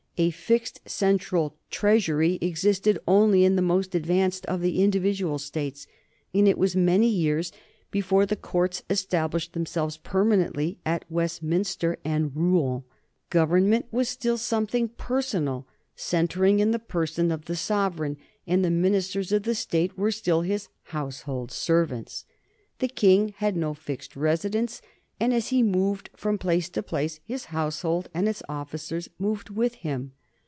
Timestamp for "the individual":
4.61-5.39